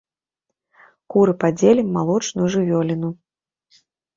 Куры 1.15 1.35
падзелім, 1.45 1.93
малочную 1.99 2.47
жывёліну. 2.57 3.09